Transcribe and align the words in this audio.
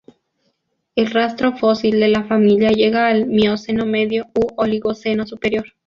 El 0.95 1.11
rastro 1.11 1.55
fósil 1.55 1.99
de 1.99 2.07
la 2.07 2.23
familia 2.23 2.71
llega 2.71 3.07
al 3.09 3.27
Mioceno 3.27 3.85
medio 3.85 4.29
u 4.33 4.47
Oligoceno 4.57 5.27
superior. 5.27 5.73